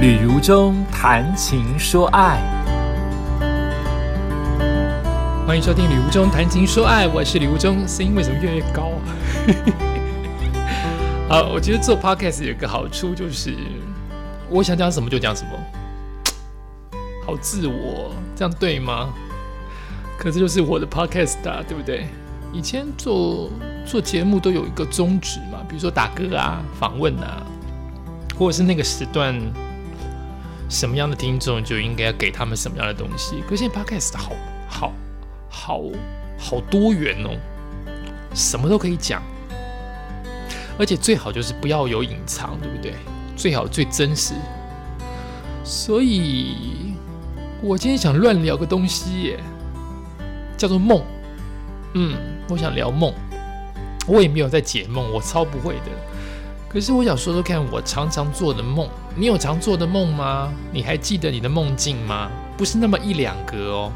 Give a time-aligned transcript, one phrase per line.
[0.00, 2.40] 旅如中谈情说爱，
[5.46, 9.04] 欢迎收听《旅如中谈情说爱》，我是旅如中，声音为什么越来越高啊？
[11.28, 13.54] 好，我觉得做 podcast 有个好处就是，
[14.48, 15.50] 我想讲什么就讲什么，
[17.26, 19.10] 好自我，这样对吗？
[20.18, 22.06] 可这就是我的 podcast 啊，对不对？
[22.54, 23.50] 以前做
[23.84, 27.44] 做节目都有一个宗旨嘛，比如说打歌啊、访问啊，
[28.38, 29.38] 或者是那个时段。
[30.70, 33.42] 什么样的听众就应该要给他们什么样的东西。
[33.42, 34.32] 可是现在 Podcast 好
[34.68, 34.92] 好
[35.50, 35.82] 好
[36.38, 37.36] 好多元哦，
[38.32, 39.20] 什么都可以讲，
[40.78, 42.94] 而且最好就是不要有隐藏，对不对？
[43.36, 44.34] 最好最真实。
[45.64, 46.94] 所以
[47.60, 49.40] 我今天想乱聊个东西耶，
[50.56, 51.02] 叫做梦。
[51.94, 52.16] 嗯，
[52.48, 53.12] 我想聊梦，
[54.06, 55.90] 我也没有在解梦，我超不会的。
[56.72, 60.52] 可是我想说说看，我常常做的梦，你有常做的梦吗？
[60.72, 62.30] 你还记得你的梦境吗？
[62.56, 63.92] 不是那么一两个哦，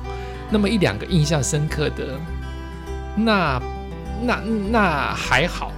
[0.51, 2.19] 那么一两个印象深刻的，
[3.17, 3.63] 那
[4.23, 5.71] 那那还好。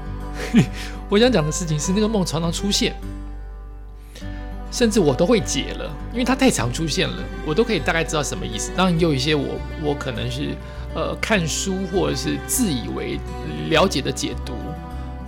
[1.11, 2.95] 我想讲的事情是，那个梦常常出现，
[4.73, 8.73] 甚至我都会解了，因为它太常出现了，我都可以大概知道什么意思。
[8.75, 10.56] 当然，有一些我我可能是
[10.95, 13.21] 呃看书或者是自以为
[13.69, 14.55] 了解的解读。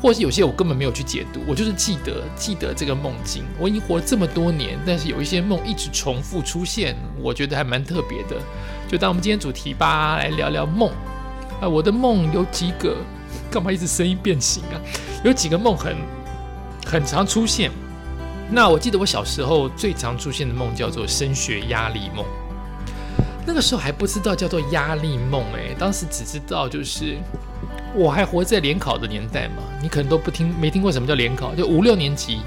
[0.01, 3.43] 或是有些我根本没有去解读，我就是记得记得这个梦境。
[3.59, 8.37] 我已经活了这么多年，但是有一些梦一直重复出现，我觉得还蛮特别的。
[8.89, 10.91] 就当我们今天主题吧，来聊聊梦。
[11.61, 12.97] 啊，我的梦有几个？
[13.51, 14.79] 干嘛一直声音变形啊？
[15.25, 15.97] 有几个梦很
[16.87, 17.71] 很常出现。
[18.51, 22.25] 那我记得我小时候最常出现的梦叫做升学压力梦。
[23.45, 27.17] 那个时候还不知道叫做压力梦，诶，当时只知道就是。
[27.94, 29.62] 我还活在联考的年代嘛？
[29.83, 32.41] 你可能都不听，没听过什么叫联考，就五六年级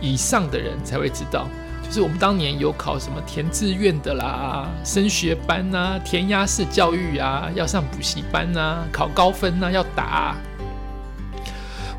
[0.00, 1.46] 以上的人才会知道。
[1.82, 10.36] 就是我们当年有考什么填志愿的啦、升学班呐、填鸭式教育啊、要上补习班呐、考高分呐、要打。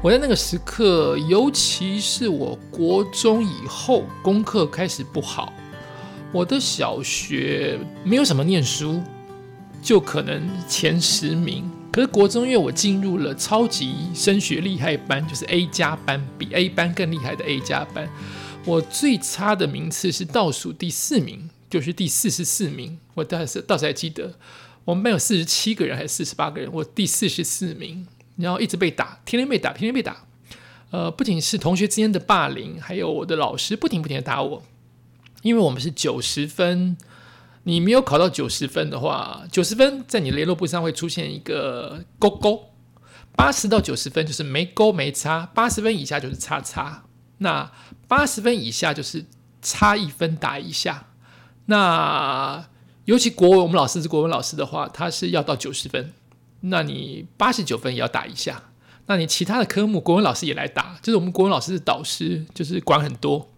[0.01, 5.51] 我在那个时刻，尤其是我国中以后，功课开始不好。
[6.31, 9.01] 我的小学没有什么念书，
[9.81, 11.69] 就可能前十名。
[11.91, 18.07] 可是国中，因为我进入了超级升学厉害班，就是 A 加班，比 A 班更厉害的 A 加班。
[18.63, 22.99] 我最差的名次是倒数第四名，就是第四十四名。
[23.15, 24.35] 我倒是倒是还记得，
[24.85, 28.05] 我们班有四十七个人还是四十八个人，我第四十四名，
[28.35, 30.25] 然后一直被打，天天被打，天天被打。
[30.91, 34.63] 呃，不仅是同学之间的霸凌，还有我的老师不停不停的打我，
[35.41, 36.95] 因为我们是九十分。
[37.69, 42.71] 你没有考到九十分的话，九十分在你联络簿上会出现一个勾勾，
[43.35, 47.05] 八十到九十分就是没勾没差，八十分以下就是叉叉，
[47.37, 47.71] 那
[48.07, 49.25] 八十分以下就是
[49.61, 51.07] 差一分打一下。
[51.67, 52.67] 那
[53.05, 56.11] 尤其国文，我们老师是国文老师的话，他是要到九十分，
[56.61, 58.63] 那你八十九分也要打一下。
[59.05, 63.49] 那你其他的科目，国文老师也来打，就是我们国文老师是导师，就是管很多。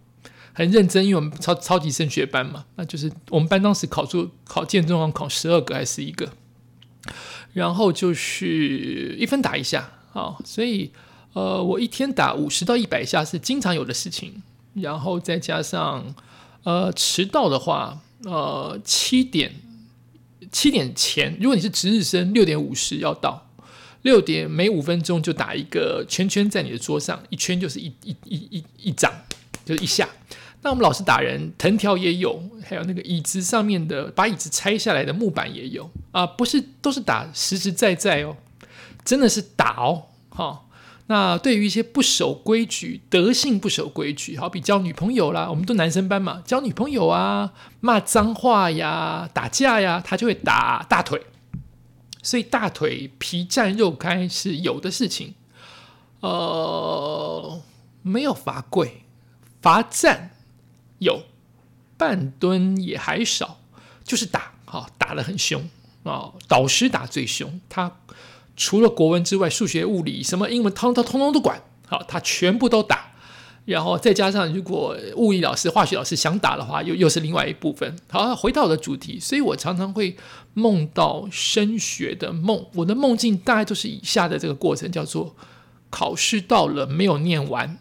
[0.54, 6.30] 很认真，因为我们超超级升学班嘛，那就是我们班当时考出考建中，考十二个还是一个，
[7.54, 10.92] 然后就是一分打一下啊，所以
[11.32, 14.42] 呃，我一天打五十到一百下是经常有的事情，
[14.74, 16.14] 然后再加上
[16.64, 19.54] 呃迟到的话，呃七点
[20.50, 23.48] 七点前，如果你是值日生，六点五十要到，
[24.02, 29.10] 六点每五分钟就打一个圈圈在你的桌上，一圈就是一一一一一掌，
[29.64, 30.06] 就是一下。
[30.64, 38.36] 那我们老师打人，藤条也有，还有那个椅子上面的，把椅子拆下来的木板也有啊，不是都是打实实在在哦，
[39.04, 40.62] 真的是打哦，哈。
[41.08, 51.20] 那对于一些不守规矩、德性不守规矩，好比交女朋友啦，我们都男生班嘛，交女朋友啊，骂脏话呀，打架呀，他就会打大腿，
[52.22, 55.34] 所以大腿皮绽肉开是有的事情，
[56.20, 57.60] 呃，
[58.02, 59.02] 没有罚跪，
[59.60, 60.31] 罚站。
[61.02, 61.22] 有
[61.96, 63.60] 半吨也还少，
[64.02, 65.68] 就是打，哈，打得很凶
[66.02, 66.32] 啊！
[66.48, 67.98] 导师打最凶，他
[68.56, 73.12] 除了国文之外，数学、物理、什么英文，通通通通都管，好，他全部都打。
[73.64, 77.96] 然后再加上，如果物理老师、化学老师想打的话，又又是另外一部分。
[78.10, 80.16] 好，回到我的主题，所以我常常会
[80.54, 82.66] 梦到升学的梦。
[82.74, 85.36] 我的梦境大概都是以下的这个过程，叫做
[85.90, 87.78] 考试到了没有念完，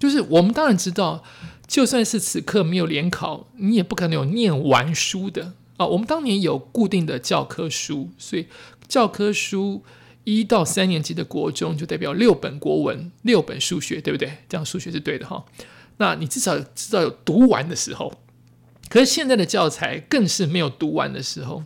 [0.00, 1.22] 就是我们当然知道。
[1.68, 5.86] 就算是此刻没有联考，你也不可能有念完书的啊！
[5.86, 8.46] 我们当年有固定的教科书，所以
[8.88, 9.84] 教科书
[10.24, 14.38] 一到三年级的国中就代表六本国文、六本数学，对不对？
[14.48, 15.44] 这样数学是对的哈。
[15.98, 18.14] 那你至少知道有读完的时候。
[18.88, 21.64] 可是现在的教材更是没有读完的时候。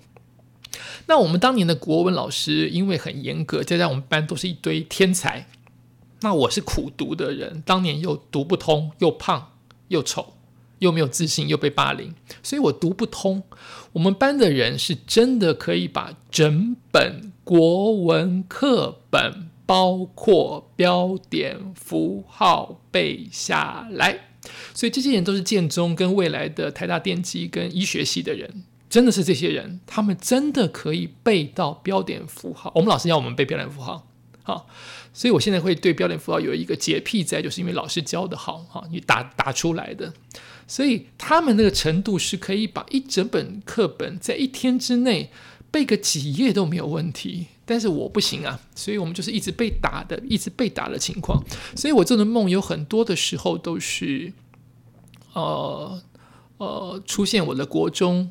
[1.07, 5.47] 那我们当年的国文老师因为很严格，加上我们班都是一堆天才，
[6.23, 9.52] 那我是苦读的人，当年又读不通，又胖
[9.93, 10.33] 又丑，
[10.81, 12.13] 又没有自信，又被霸凌，
[12.43, 13.45] 所以我读不通。
[13.93, 24.29] 我们班的人是真的可以把整本国文课本，包括标点符号背下来。
[24.75, 32.73] 所以这些人都是建中跟未来的台大电机跟医学系的人，真的是这些人，他们真的可以背到标点符号。
[32.75, 34.09] 我们老师要我们背标点符号，
[34.43, 34.67] 好，
[35.13, 40.13] 所以我现在会对标点符号有一个洁癖在，就是因为老师教的好，哈，你打打出来的，
[40.67, 45.31] 所以他们那个程度是可以把一整本课本在一天之内
[45.71, 47.49] 背个几页都没有问题。
[47.65, 51.43] 但是我不行啊，所以我们就是一直被打的，一直被打的情况。
[51.77, 54.33] 所以我做的梦有很多的时候都是，
[55.33, 56.03] 呃
[56.59, 58.31] 呃，出现我的国中，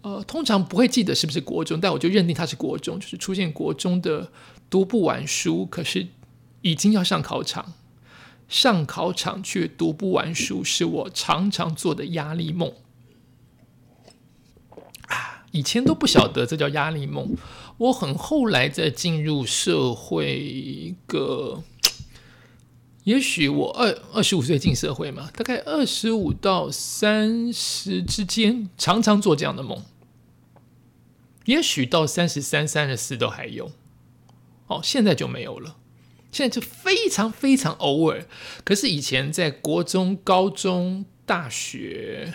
[0.00, 4.32] 呃，通常不会记得是不是国中，但我就认定它是国中，就是出现国中的
[4.70, 6.08] 读不完书，可是
[6.62, 7.72] 已经要上考场，
[8.48, 12.72] 上考场却读不完书，是我常常做的压力梦。
[15.08, 17.36] 啊，以前都不晓得这叫压力梦。
[17.78, 21.62] 我很后来再进入社会一个，
[23.04, 29.82] 也许我二二十五岁进社会嘛，大概二十五到三十之间，常常做这样的梦。
[31.46, 33.72] 也许到三十三、三十四都还有，
[34.66, 35.76] 哦，现在就没有了。
[36.32, 38.24] 现在就非常非常偶尔。
[38.64, 42.34] 可是以前在国中、高中、大学。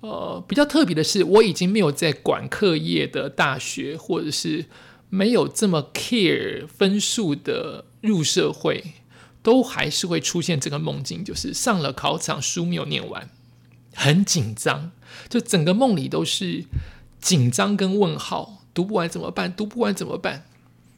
[0.00, 4.66] 呃，比较特别的是，我已经没有在管课业的大学，或者是
[5.08, 8.94] 没有这么 care 分数的入社会，
[9.44, 13.30] 都还是会出现这个梦境，就是上了考场，书没有念完，
[13.94, 14.90] 很紧张，
[15.28, 16.64] 就整个梦里都是
[17.20, 19.54] 紧张跟问号，读不完怎么办？
[19.54, 20.46] 读不完怎么办？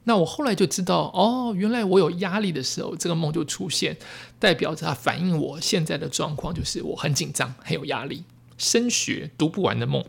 [0.05, 3.97] 那我后来就知道，哦，原来我有压力的时候，这个梦就出现，
[4.39, 8.25] 代表着它反映我现在的状况，就是我很紧张，很有压力。
[8.57, 10.05] 升学读不完的梦，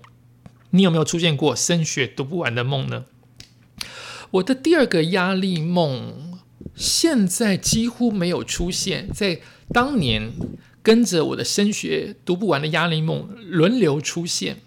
[0.72, 3.06] 你有没有出现过升学读不完的梦呢？
[4.32, 6.40] 我的第二个压力梦，
[6.76, 9.40] 现在几乎没有出现在
[9.70, 10.34] 当年
[10.84, 14.58] 跟着我的升学读不完的压力梦轮流出现，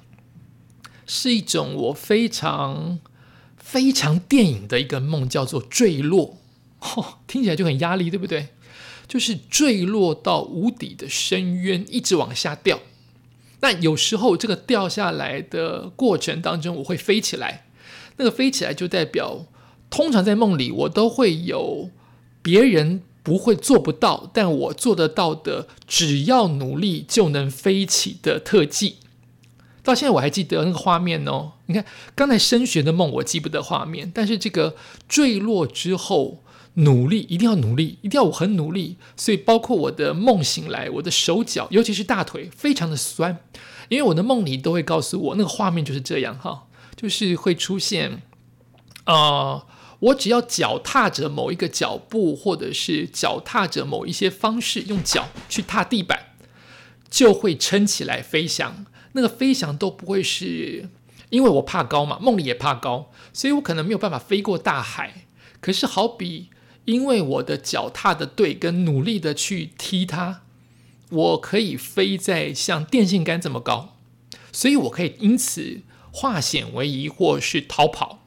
[1.07, 2.99] 是一种我非常
[3.71, 6.39] 非常电影的一个梦，叫做坠落。
[6.81, 8.49] 哦，听起来就很压力，对不对？
[9.07, 12.81] 就是坠落到无底的深渊，一直往下掉。
[13.61, 17.67] 那有时候这个掉下来的过程当中，我会飞起来。
[18.17, 19.45] 那个飞起来就代表，
[19.91, 21.91] 通常在梦里我都会有
[22.41, 28.97] 别人不会做不到，但我做得到的，只要努力就能飞起的特技。
[29.83, 31.53] 到现在我还记得那个画面哦。
[31.67, 31.85] 你看
[32.15, 34.77] 刚才升学的梦我记不得画面，但是这个
[35.09, 36.43] 坠落之后。
[36.75, 38.99] 努力，一定要努力，一定要我很努力。
[39.17, 43.37] 所以，包括我的梦醒来，我的手脚，尤其是大腿，非常的酸，
[43.89, 48.23] 因为我的梦里都会告诉我，那个画面就是这样哈，就是会出现，
[49.07, 49.67] 呃，
[49.99, 56.27] 我只要脚踏着某一个脚步，或者是脚踏着某一些方式，用脚去踏地板，
[57.11, 58.87] 就会撑起来飞翔。
[59.19, 60.89] 那个飞翔都不会是，
[61.31, 65.27] 因为我怕高嘛，梦里也怕高，所以我可能没有办法飞过大海。
[65.61, 66.51] 可是好比。
[66.85, 70.41] 因为我的脚踏的对，跟努力的去踢它，
[71.11, 73.99] 我可以飞在像电线杆这么高，
[74.53, 78.25] 所以我可以因此化险为夷，或是逃跑。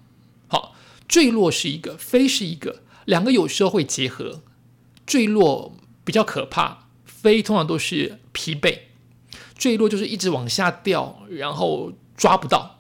[0.48, 0.76] 好，
[1.08, 4.44] 坠落是一个，飞是一个，两个有时候会结合。
[5.08, 8.78] 坠落比较可怕，飞通常都是疲惫。
[9.62, 12.80] 坠落就是一直往下掉，然后抓不到。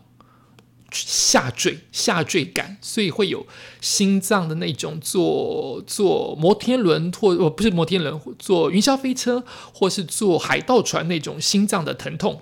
[0.91, 3.45] 下坠、下坠感，所以会有
[3.79, 12.41] 心脏的那种坐坐摩天轮或哦不是摩天轮，坐云霄飞车或是坐海盗船那种心脏的疼痛，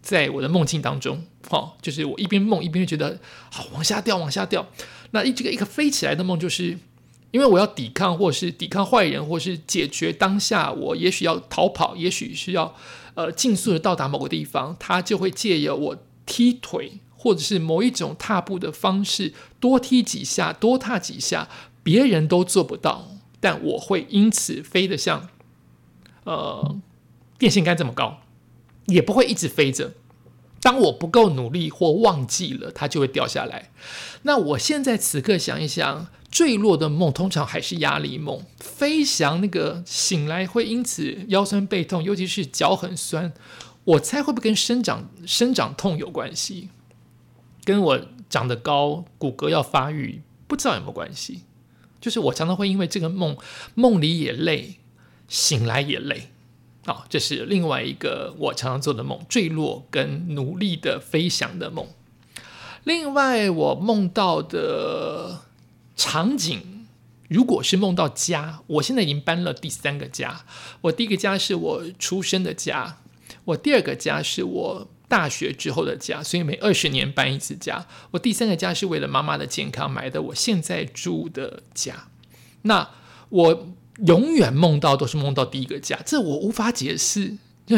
[0.00, 3.18] 在我的梦境当中，哈，就是我一边梦一边觉得
[3.50, 4.68] 好往下掉，往下掉。
[5.10, 6.78] 那一这个一个飞起来的梦，就是
[7.32, 12.72] 因为我要抵抗，或是抵抗坏人，或是解决当下我也许要逃跑，也许是要
[13.14, 17.00] 呃尽速的到达某个地方，他就会借由我踢腿。
[17.14, 21.48] 或者是某一种踏步的方式，多踢几下，多踏几下，
[21.80, 25.28] 别人都做不到，但我会因此飞得像，
[26.24, 26.76] 呃，
[27.38, 28.22] 电线杆这么高，
[28.86, 29.92] 也不会一直飞着。
[30.60, 33.70] 当我不够努力或忘记了，它就会掉下来。
[34.22, 43.32] 那我现在此刻想一想，坠落的梦通常还是压力梦，飞翔那个醒来会因此腰酸背痛，尤其是脚很酸。
[43.84, 46.70] 我猜会不会跟生长生长痛有关系？
[47.64, 51.42] 跟我长得高，骨骼要发育，不知道有没有关系？
[52.00, 53.36] 就是我常常会因为这个梦，
[53.74, 54.76] 梦里也累，
[55.28, 56.30] 醒来也累。
[56.86, 61.86] 啊，这是另外一个我常常做的梦，坠落跟努力的飞翔的梦。
[62.84, 65.42] 另外，我梦到的
[65.96, 66.86] 场景，
[67.28, 70.44] 如果是梦到家，我现在已经搬了第三个家。
[70.82, 72.98] 我第一个家是我出生的家，
[73.44, 77.86] 我第二个家是我大学之后的家，所以每二十年搬一次家。
[78.12, 82.08] 我第三个家是为了妈妈的健康买的，我现在住的家。
[82.62, 82.90] 那
[83.28, 83.68] 我。
[84.06, 87.36] 永远梦到都是梦到第一个家，这我无法解释。
[87.66, 87.76] 就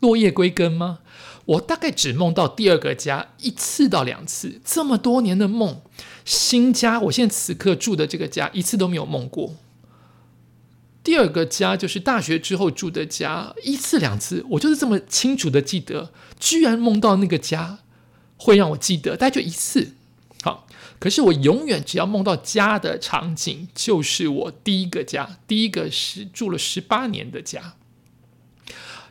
[0.00, 1.00] 落叶归根吗？
[1.44, 5.82] 我大概只梦到第二个家一次到两次，这么多年的梦，
[6.24, 9.56] 新家，我现在此刻住的这个家一次都没有梦过。
[11.02, 17.78] 第二个家就是大学之后住的家，一次两次，我就是这么清楚的记得，居然梦到那个家
[18.36, 19.92] 会让我记得，大概就一次。
[20.42, 20.66] 好。
[20.98, 27.76] 可是我永远只要梦到家的场景，就是我第一个家，第一个是住了十八年的家。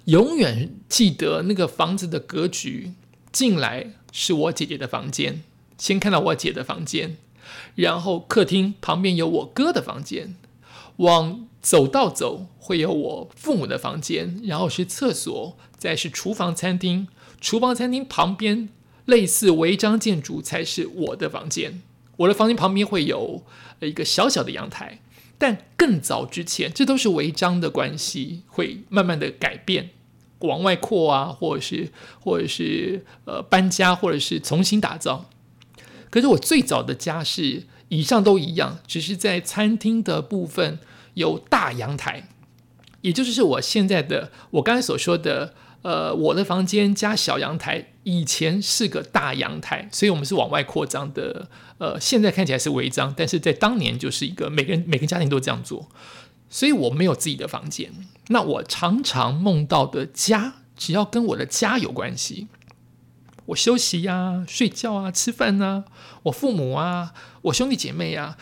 [0.05, 2.93] 永远记得那个房子的格局，
[3.31, 5.41] 进来是我姐姐的房间，
[5.79, 7.17] 先看到我姐的房间，
[7.73, 10.35] 然后客厅旁边有我哥的房间，
[10.97, 17.07] 往走道走会有我父母的房间，然后是厕所，再是厨房餐厅，
[17.41, 18.69] 厨房餐厅旁边。
[19.05, 21.81] 类似违章建筑才是我的房间，
[22.17, 23.43] 我的房间旁边会有
[23.79, 24.99] 一个小小的阳台，
[25.39, 29.89] 但更早之前，这都是违章的关系，会慢慢的改变，
[30.41, 35.25] 往外扩啊，或者是或者是呃搬家，或者是重新打造。
[36.09, 40.79] 可是我最早的家是以上都一样，只是在餐厅的部分
[41.13, 42.27] 有大阳台，
[43.01, 45.53] 也就是我现在的我刚才所说的。
[45.81, 51.47] 呃，我的房间加小阳台，以前是个大阳台，所以我们是往外扩张的。
[51.77, 55.87] 呃，现在看起来是违章，但是在当年就是一个每个人每个家庭都这样做，
[56.49, 57.93] 所以我没有自己的房间。
[58.27, 62.49] 那我常常梦到的家，只要跟我的家有关系，
[63.49, 65.85] 我休息呀、睡觉啊、吃饭啊，
[66.23, 67.13] 我父母啊、
[67.43, 68.37] 我兄弟姐妹啊，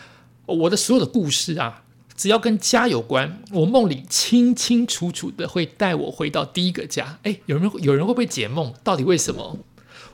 [0.46, 1.84] 我的所有的故事啊。
[2.14, 7.20] 只要跟家有关，我梦里清清楚楚的会带我回到第一个家。
[7.22, 8.74] 哎，有人有人会不会解梦？
[8.82, 9.58] 到底为什么？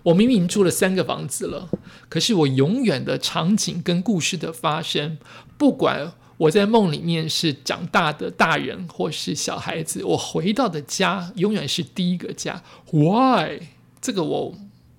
[0.03, 1.71] 我明明住了三个房子了，
[2.11, 5.17] 可是我永远的场景跟故事的发生，
[5.57, 12.63] 不管我在梦里面是长大的大人或是小孩子，我回到的家永远是第一个家。
[12.93, 13.61] Why？
[14.03, 14.55] 这个我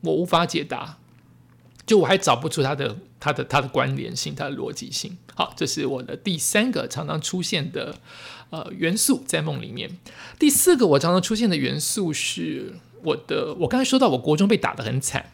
[0.05, 0.97] 我无法解答。
[1.85, 5.17] 就我还找不出它的它的它的关联性，它的逻辑性。
[5.35, 7.95] 好，这是我的第三个常常出现的
[8.49, 9.97] 呃元素在梦里面。
[10.39, 15.31] 第四个我常常出现的元素是我的，我刚才说到我国中被打得很惨。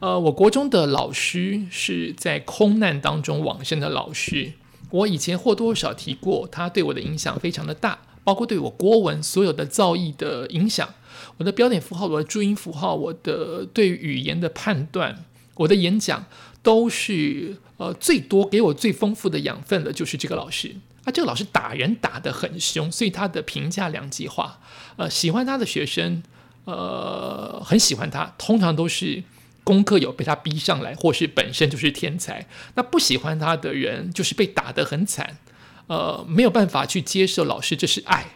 [0.00, 4.54] 呃，我国中的老师是在空难当中往生的老师。
[4.90, 10.88] 我以前或多或少提过，他对我的影响非常的大，包括对我国文所有的造诣的影响，
[11.36, 15.24] 我的标点符号，我的注音符号，我的对语言的判断。
[15.56, 16.24] 我的演讲
[16.64, 21.12] 都是呃最多给我最丰富的养分的，就是这个老师啊。
[21.12, 24.58] 这个老师打人打得很凶，所以他的评价两极化。
[24.96, 26.24] 呃，喜欢他的学生，
[26.64, 29.22] 呃，很喜欢他，通常都是
[29.62, 32.48] 功课有被他逼上来，或是本身就是天才。
[32.74, 35.38] 那不喜欢他的人，就是被打得很惨，
[35.86, 38.26] 呃，没有办法去接受老师这是爱，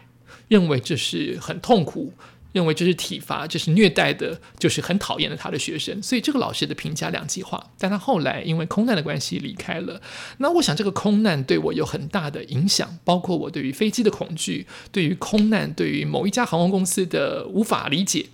[0.47, 2.13] 认为这是很痛苦。
[2.51, 7.63] 认为这是体罚，这是虐待的，就是很讨厌的他的学生，所以这个老师的评价两极化。
[7.77, 10.01] 但他后来因为空难的关系离开了。
[10.39, 18.25] 那我想这个空难对我有很大的影响，包括我对于飞机的恐惧，对于空难，对于某一家航空公司的无法理解，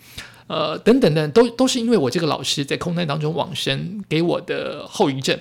[0.47, 5.37] 呃，等等等，都都是因为我这个老师在空难当中往生给我的后遗症。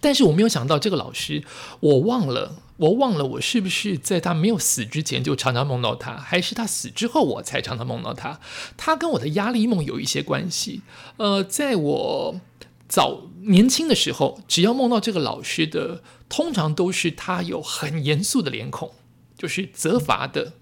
[0.00, 1.44] 但是我没有想到这个老师，
[1.80, 2.62] 我忘了。
[2.76, 8.40] 我忘了，我是不是在他没有死之前就常常梦到他，还是他死之后我才常常梦到他？
[8.76, 10.82] 他跟我的压力梦有一些关系。
[11.18, 12.40] 呃，在我
[12.88, 18.90] 早年轻的时候，只要梦到这个老师的，通常都是他有很严肃的脸孔，
[19.38, 20.54] 就是责罚的，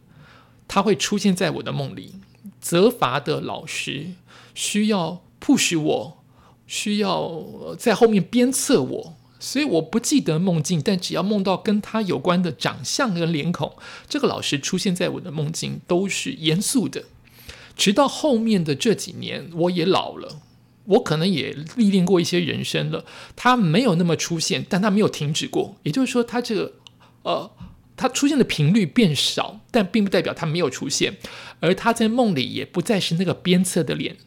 [0.69, 2.17] 他会出现在我的梦里。
[2.61, 4.13] 责罚的老师
[4.55, 6.23] 需要 push 我，
[6.67, 9.17] 需要在后面鞭策我。
[9.43, 13.75] 所以我不记得梦境，但只要梦到跟他有关的长相跟脸孔，
[14.09, 17.07] 这个老师出现在我的梦境都是严肃的。
[17.77, 20.41] 直到后面的这几年，我也老了，
[20.85, 25.75] 我可能也历练过一些人生了，他没有那么出现，但他没有停止过。
[25.83, 26.75] 也就是说，他这个
[27.23, 27.51] 呃，
[27.97, 31.17] 他出现的频率变少，但并不代表他没有出现。
[31.59, 34.19] 而他在梦里也不再是那个鞭策的脸，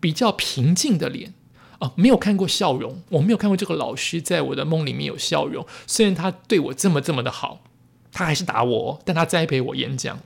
[0.00, 1.34] 比较平静的脸
[1.78, 3.02] 啊，没有看过笑容。
[3.10, 5.66] 我没有看过这个老师在我的梦里面有笑容。
[5.86, 7.60] 虽然他对我这么这么的好，
[8.12, 10.20] 他还是打我，但他栽培我演讲。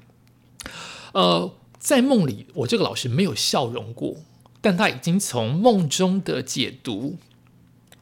[1.12, 4.16] 呃，在梦里，我这个老师没有笑容过。
[4.64, 7.18] 但他已经从梦中的解读，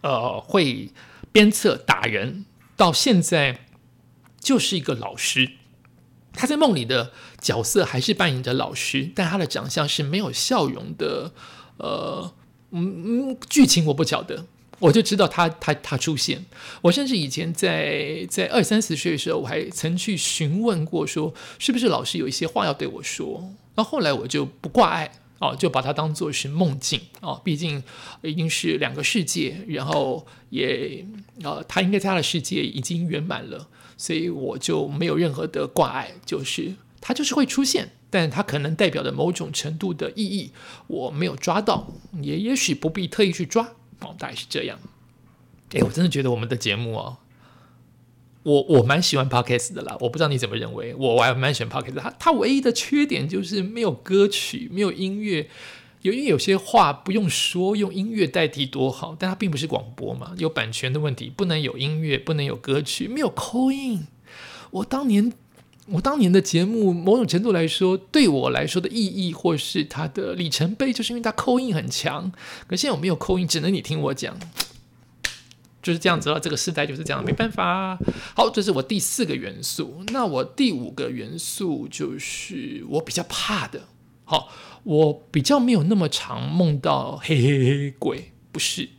[0.03, 0.91] 呃，会
[1.33, 2.45] 鞭策打人，
[2.77, 3.61] 到现在
[4.39, 5.53] 就是一个老师。
[6.35, 11.33] 他在梦里的角色还是扮演着老师，但他的长相是没有笑容的。
[11.79, 12.35] 呃，
[12.71, 14.45] 嗯嗯，剧情我不晓得，
[14.79, 16.45] 我就知道他他他出现。
[16.83, 23.53] 我甚至以前在在二三十岁的时候，我还曾去询问过，说是不是老师有一些话要对我说。
[23.75, 25.13] 那后来我就不挂碍。
[25.41, 27.83] 哦，就把它当做是梦境哦，毕竟
[28.21, 31.03] 已经是两个世界，然后也
[31.43, 40.51] 呃，他应该在他的世界已经圆满了，所以我就没有任何的挂碍，就是他就是会出现，但它可能代表的某种程度的意义，
[40.89, 43.65] 我没有抓到，也也许不必特意去抓
[44.01, 44.79] 哦，大概是这样。
[45.73, 47.19] 哎，我真的觉得我们的节目哦。
[48.43, 52.01] 我我蛮喜欢 podcast 的啦，我不知道你怎么认为，我我还蛮喜欢 podcast。
[52.01, 55.49] 它它唯一的缺点就是没有歌曲，没有音乐。
[56.01, 64.07] 有因为有些话不用说，用音乐代替多好，但它并不是广播嘛，有版权的问题，不能有音乐，不能有歌曲，没有扣音。
[64.71, 65.31] 我当年
[65.93, 72.31] 我当年的节目，某种程度来说，对我来说的意义或是它的里程碑，就是因为它扣音很强。
[72.67, 74.37] 可现在我没有扣音，只能你听我讲。
[75.83, 77.99] 就是这样子了，这个时代就是这样，没办法。
[78.37, 80.05] 好，这是我第四个元素。
[80.13, 83.89] 那我第五个元素就是我比较怕的。
[84.25, 84.53] 好，
[84.85, 88.91] 我比较没有那么常梦到黑黑黑鬼，不是。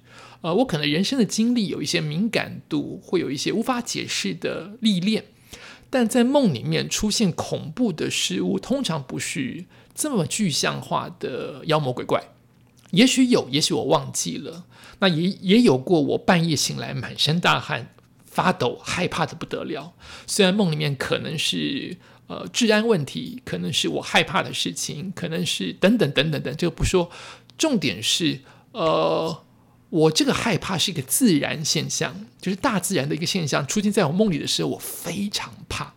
[0.42, 5.26] 呃，我可能人生的经历有一些敏感度，会有一些无法解释的历练，
[5.92, 12.24] 但在梦里面出现恐怖的事物，通常不是这么具象化的妖魔鬼怪。
[12.90, 14.66] 也许有，也许我忘记了。
[15.00, 17.94] 那也也有过，我半夜醒来满身大汗、
[18.26, 19.94] 发抖、害怕的不得了。
[20.26, 27.10] 虽然梦里面可能是呃治安问题，可能是我害怕的事情，可能是等等等等等，这个不说。
[27.58, 28.40] 重点是，
[28.72, 29.44] 呃，
[29.92, 35.94] 我这个害怕是一个自然现象，就是大自然的一个现象，出现在我梦里的时候，我非常怕，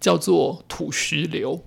[0.00, 1.64] 叫做土石流。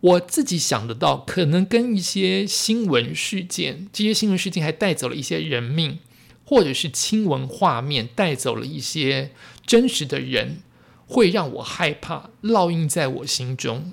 [0.00, 5.98] 我自己想得到，可能跟一些新闻事件，这些新闻事件还带走了一些人命，
[6.44, 9.32] 或者是新闻画面带走了一些
[9.66, 10.62] 真实的人，
[11.06, 13.92] 会让我害怕，烙印在我心中。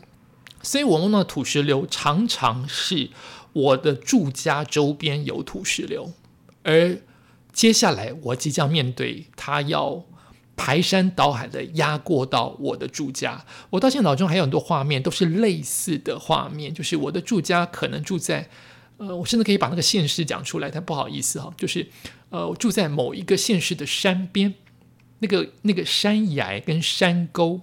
[0.62, 3.10] 所以我梦到土石流，常常是
[3.52, 6.14] 我的住家周边有土石流，
[6.64, 6.98] 而
[7.52, 10.04] 接下来我即将面对他要。
[10.56, 18.48] 排山倒海的压过到我的住家，我到现在脑中还有很多画面，都是类似的画面，就是我的住家可能住在，
[18.98, 21.88] 呃，我甚至可以把那个县市讲出来，但不好意思哈，就是，
[22.30, 24.54] 呃，我住在某一个县市的山边，
[25.20, 27.62] 那个那个山崖跟山沟，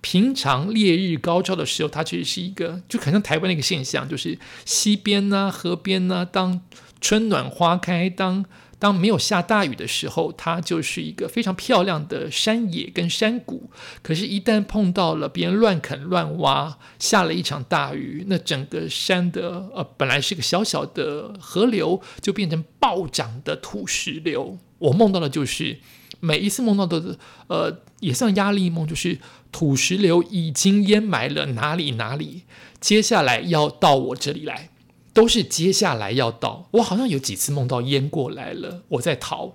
[0.00, 6.60] 平常烈日高照的时候，它其实是一个，就可能台湾那个现象，就是溪边呐、河边呐，当
[7.00, 8.44] 春暖花开，当。
[8.80, 13.70] 当没有下大雨的时候，它就是一个非常漂亮的山野跟山谷。
[14.00, 24.56] 可是，一旦碰到了别人乱啃乱挖，下了一场大雨，那整个山的呃本来是个小小的河流，就变成暴涨的土石流。
[24.78, 25.78] 我梦到的就是
[26.20, 29.18] 每一次梦到的呃也算压力梦，就是
[29.52, 32.44] 土石流已经淹埋了哪里哪里，
[32.80, 34.69] 接下来要到我这里来。
[35.12, 39.54] 都是接下来要到，我好像有几次梦到淹过来了，我在逃，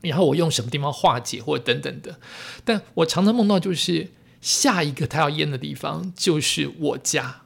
[0.00, 2.18] 然后我用什么地方化解或等等的，
[2.64, 7.42] 但我常常梦到就是下一个他要淹的地方就是我家，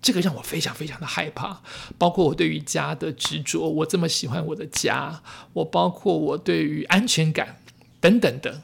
[0.00, 1.62] 这个让我非常非常的害怕，
[1.98, 5.22] 包括我对于家的执着，我这么喜欢我的家，
[5.54, 7.60] 我包括我对于安全感
[8.00, 8.62] 等等的，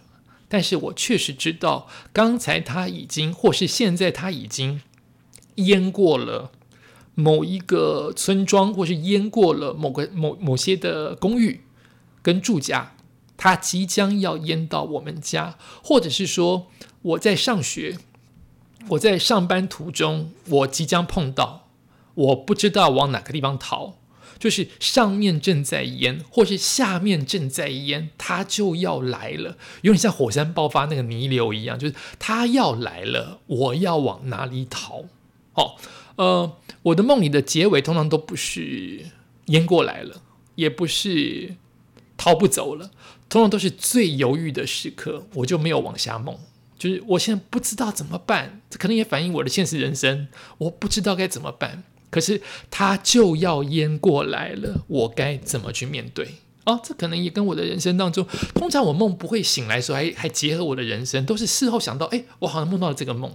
[0.48, 4.80] 但是我确实知道刚才他已经或是现在他已经
[5.56, 6.52] 淹过了。
[7.20, 11.62] 某一个村庄，或是淹过了某个某某些的公寓
[12.22, 12.94] 跟住家，
[13.36, 16.68] 它即将要淹到我们家，或者是说
[17.02, 17.98] 我在上学，
[18.90, 21.66] 我在上班途中，我即将碰到，
[22.14, 23.94] 我不知道往哪个地方逃，
[24.38, 35.06] 就是上面正在淹，或是下面正在淹，它就要来了，有点像火山爆发那个泥流一样，就是它要来了，我要往哪里逃？
[35.54, 35.74] 哦。
[36.18, 39.06] 呃，我的梦里的结尾通常都不是
[39.46, 40.20] 淹过来了，
[40.56, 41.54] 也不是
[42.16, 42.90] 逃不走了，
[43.28, 46.36] 通常都是最犹豫的时刻，我就没有往下梦。
[46.76, 50.26] 就是我现在不知道怎么办，这可能也反映我的现实人生，
[50.58, 51.84] 我不知道该怎么办。
[52.10, 56.36] 可是它就要淹过来了，我该怎么去面对？
[56.64, 63.32] 哦，这可能也跟我的人生当中，通常我梦不会醒来的时候，还还结合我的人生，都是事后想到，哎，我好像梦到了这个梦。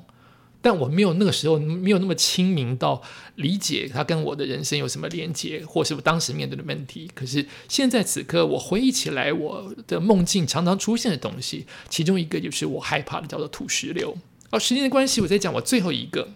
[0.63, 3.02] 但我没有那个时候没有那么清明到
[3.36, 7.12] 理解它跟我的人生有什么连接，或是我当时面对的问题。
[7.13, 14.17] 可是现在此刻，我回忆起来我的梦境常常出现的东西，其中一个就是我害怕的，叫做土石流。
[14.52, 16.30] 哦，时间的关系，我再讲我最后一个。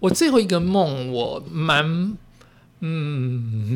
[0.00, 2.14] 我最后一个梦，我蛮
[2.80, 2.90] 嗯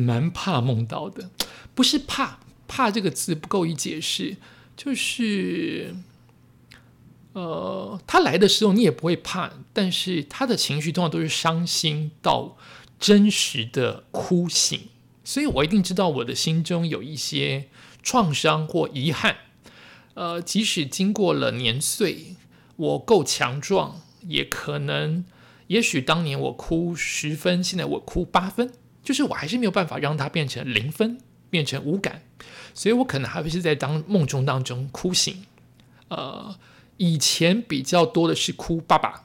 [0.05, 1.31] 蛮怕梦到的，
[1.73, 4.37] 不是怕怕这个字不够以解释，
[4.77, 5.95] 就是。
[7.33, 12.57] 呃，他来的时候你也不会怕，但是他的情绪通常都是伤心到
[12.99, 14.79] 真实的哭醒，
[15.23, 17.69] 所以我一定知道我的心中有一些
[18.03, 19.37] 创伤或遗憾。
[20.13, 22.35] 呃，即使经过了年岁，
[22.75, 25.25] 我够强壮，也可能，
[25.65, 28.71] 也许当年我哭十分，现在我哭八分，
[29.03, 31.17] 就是我还是没有办法让它变成零分，
[31.49, 32.21] 变成无感，
[32.75, 35.43] 所以我可能还会是在当梦中当中哭醒，
[36.09, 36.55] 呃。
[36.97, 39.23] 以前比较多的是哭爸爸，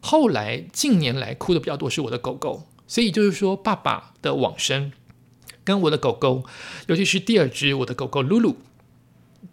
[0.00, 4.92] 后来近年来哭的比较多是我的狗狗，所以就是说爸爸的往生
[5.64, 6.44] 跟我的狗狗，
[6.86, 8.56] 尤其是第二只我的狗狗露露，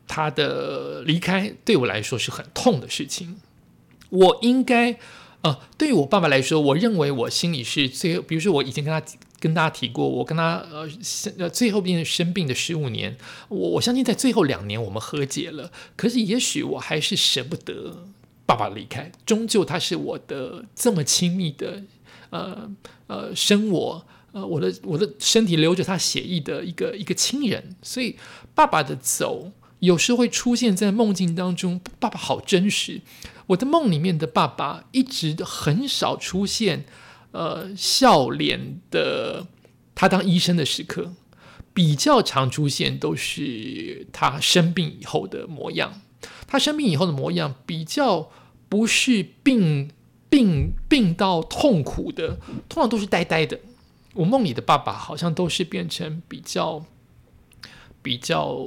[0.07, 3.37] 它的离开对我来说是很痛的事情。
[4.09, 4.97] 我应该
[5.41, 9.05] 呃，对于我爸爸来说，我认为我心里是最，比如说我已经跟他。
[9.45, 13.15] 跟大家提过，我跟他呃生呃最后边生病的十五年，
[13.47, 15.71] 我我相信在最后两年我们和解了。
[15.95, 18.07] 可是也许我还是舍不得
[18.47, 21.83] 爸爸离开，终究他是我的这么亲密的
[22.31, 22.67] 呃
[23.05, 28.15] 呃生我呃我的我的身体流着他血液的一个一个亲人，所以
[28.55, 31.79] 爸爸的走有时会出现在梦境当中。
[31.99, 33.01] 爸爸好真实，
[33.45, 36.85] 我的梦里面的爸爸一直很少出现。
[37.35, 39.45] 呃，笑脸的
[39.93, 41.13] 他当医生的时刻，
[41.73, 46.01] 比较常出现都是他生病以后的模样。
[46.47, 48.31] 他生病以后的模样比较
[48.69, 49.91] 不是病
[50.29, 52.37] 病病到痛苦的，
[52.69, 53.59] 通常都是呆呆的。
[54.13, 56.85] 我梦里的爸爸好像都是变成比较
[58.01, 58.57] 比较。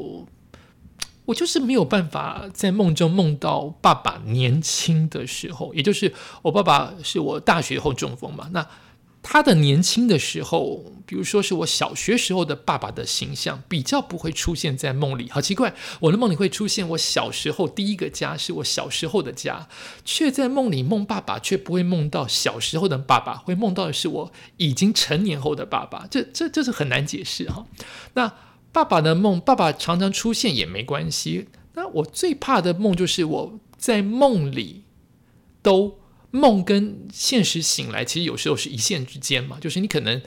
[1.28, 8.48] 我就是没有办法在梦中梦到爸爸年轻的时候，也就是我爸爸是我大学后中风嘛。
[8.52, 8.66] 那
[9.22, 15.28] 他的年轻的时候，比如说是我小学时候的爸爸的形象，比较不会出现在梦里。
[15.28, 19.68] 好奇怪，我的梦里会出现我小时候第一个家是我小时候的家，
[20.06, 26.06] 却在梦里梦爸爸，却不会梦到小时候的爸爸，会梦到的是我已经成年后的爸爸。
[26.10, 27.66] 这这这是很难解释哈。
[28.14, 28.32] 那。
[28.72, 31.48] 爸爸的梦，爸爸常常出现也没关系。
[31.74, 34.84] 那我最怕的梦就是我在梦里
[35.62, 35.98] 都
[36.30, 39.58] 梦跟现实醒来，其实有时候是一线之间嘛。
[39.60, 40.20] 就是你可能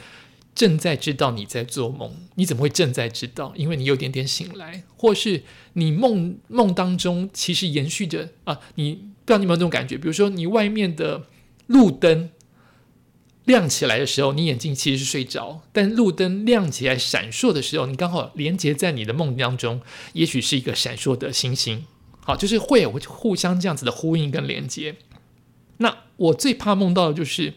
[0.55, 3.53] 正在知道你在做梦，你怎么会正在知道？
[3.55, 9.97] 因为你有点点醒来，或是你梦梦当中其实延续着啊，你不知道你有没有这种感觉？
[9.97, 11.27] 比如说你外面的
[11.67, 12.31] 路灯。
[13.45, 19.81] 亮起来的时候，你眼睛其实是睡着，但路灯亮起来闪烁的时候，你刚好连接在你的梦当中，
[20.13, 21.85] 也许是一个闪烁的星星。
[22.23, 24.97] 好，就是会有互相这样子的呼应跟连接。
[25.77, 27.55] 那我最怕梦到的就是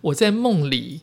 [0.00, 1.02] 我在梦里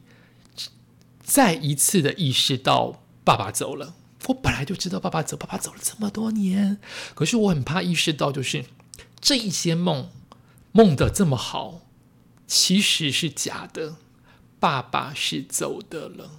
[1.21, 3.93] 再一次的意识到爸爸走了。
[4.29, 6.79] 我本来就知道爸爸走，爸爸走了这么多年，
[7.13, 8.65] 可是我很怕意识到，就是
[9.21, 10.09] 这一些梦
[10.71, 11.81] 梦的这么好。
[12.47, 13.97] 其实是假的，
[14.59, 16.31] 爸爸是走的了，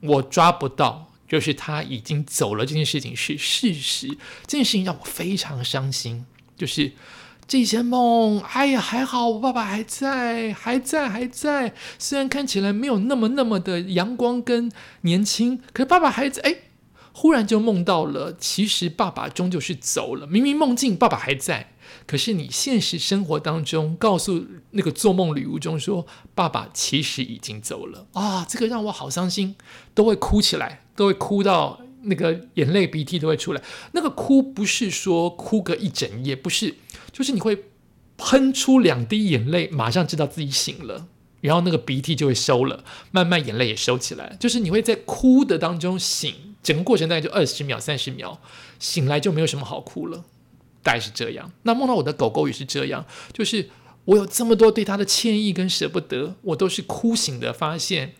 [0.00, 4.08] 我抓不到，就是他已经走了这件事情是事实，
[4.46, 6.24] 这件事情让我非常伤心。
[6.56, 6.92] 就是
[7.46, 16.40] 这些梦，哎呀，还好我爸爸还在，还在，还在，虽然看起来没有那么那么的阳光跟年轻，可是爸爸还在。
[16.42, 16.56] 哎，
[17.12, 21.71] 忽然就梦到了，其实爸爸终究是走了，明明梦境爸爸还在。
[22.06, 29.56] 可是你现实生活当中告诉那个做梦旅途中说，爸爸其实已经走了啊，这个让我好伤心，
[29.94, 33.62] 都会哭起来，都会哭到那个眼泪鼻涕都会出来。
[33.92, 36.76] 那个哭不是说哭个一整夜，不是，
[37.12, 37.64] 就是你会
[38.16, 41.06] 喷出两滴眼泪，马上知道自己醒了，
[41.40, 48.40] 然后那个鼻涕就会收了，慢慢眼泪也收起来，就是你会在哭的当中醒，整个过程大概就二十秒、三十秒，
[48.78, 50.24] 醒来就没有什么好哭了。
[50.82, 51.52] 大概是这样。
[51.62, 53.70] 那梦到我的狗狗也是这样，就是
[54.04, 58.14] 我有这么多对它的歉意跟舍不得，我都是哭醒的发现，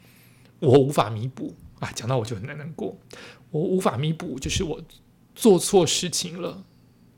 [0.61, 2.99] 我无法弥补啊，讲到我就很难难过。
[3.51, 4.81] 我无法弥补，就是我
[5.35, 6.65] 做错事情了，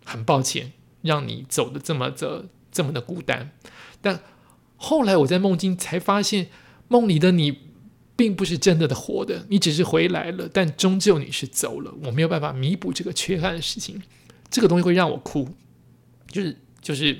[0.05, 3.53] 很抱歉，让你走的这么的这么的孤单。
[4.01, 4.21] 但
[4.77, 6.49] 后来我在梦境才发现，
[6.89, 7.59] 梦里的你
[8.17, 11.95] 并不是真的的活的，你只是回来了，但终究你是走了。
[12.05, 14.03] 我没有办法弥补这个缺憾的事情，
[14.55, 15.49] 这个东西会让我哭，
[16.29, 17.19] 就是就是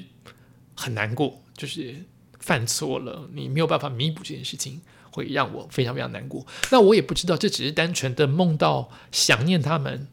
[0.77, 1.97] 很难过，就是
[2.39, 4.81] 犯错了，你没有办法弥补这件事情。
[5.11, 6.45] 会让我非常非常难过。
[6.73, 10.09] 那我也不知道，这只是单纯的梦到想念他们，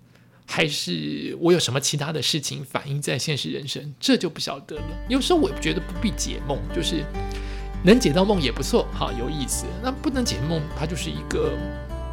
[0.45, 5.05] 还是我有什么其他的事情反映在现实人生，这就不晓得了。
[5.09, 7.03] 有时候我觉得不必解梦，就是
[7.83, 9.65] 能解到梦也不错，好有意思。
[9.81, 11.57] 那不能解梦，它就是一个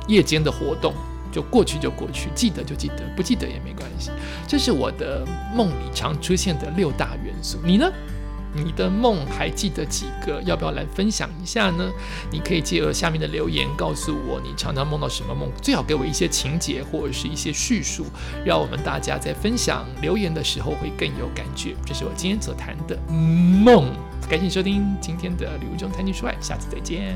[0.09, 0.95] 夜间的活动，
[1.33, 4.11] 就过去就过去，记得就记得，不记得也没关系。
[4.47, 7.59] 这是我的梦里常出现的六大元素。
[7.65, 7.91] 你呢？
[8.55, 10.41] 你的梦还记得几个？
[10.43, 11.87] 要不要来分享一下呢？
[12.31, 15.51] 你可以借由下面的留言告诉我，你常常梦到什么梦？
[15.61, 18.07] 最好给我一些情节或者是一些叙述，
[18.47, 21.77] 让我们大家在分享留言的时候会更有感觉。
[21.85, 23.93] 这是我今天所谈的梦。
[24.31, 27.15] 感谢收听今天的《礼物中谈情说爱》，下次再见。